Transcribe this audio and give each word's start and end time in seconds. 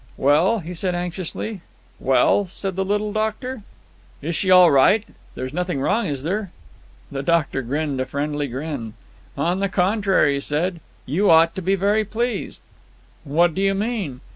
"Well?" 0.17 0.57
he 0.57 0.73
said 0.73 0.95
anxiously. 0.95 1.61
"Well?" 1.99 2.47
said 2.47 2.75
the 2.75 2.83
little 2.83 3.13
doctor. 3.13 3.61
"Is 4.19 4.35
she 4.35 4.49
all 4.49 4.71
right? 4.71 5.03
There's 5.35 5.53
nothing 5.53 5.79
wrong, 5.79 6.07
is 6.07 6.23
there?" 6.23 6.49
The 7.11 7.21
doctor 7.21 7.61
grinned 7.61 8.01
a 8.01 8.07
friendly 8.07 8.47
grin. 8.47 8.95
"On 9.37 9.59
the 9.59 9.69
contrary," 9.69 10.33
he 10.33 10.39
said. 10.39 10.79
"You 11.05 11.29
ought 11.29 11.53
to 11.53 11.61
be 11.61 11.75
very 11.75 12.03
pleased." 12.03 12.63
"What 13.25 13.53
do 13.53 13.61
you 13.61 13.75
mean?" 13.75 14.21